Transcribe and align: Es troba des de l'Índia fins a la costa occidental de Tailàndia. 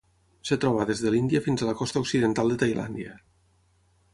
Es 0.45 0.59
troba 0.61 0.87
des 0.91 1.03
de 1.07 1.11
l'Índia 1.15 1.41
fins 1.47 1.63
a 1.65 1.67
la 1.69 1.75
costa 1.83 2.03
occidental 2.05 2.51
de 2.55 2.59
Tailàndia. 2.65 3.15